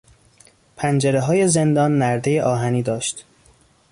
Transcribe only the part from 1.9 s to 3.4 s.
نردهی آهنی داشت.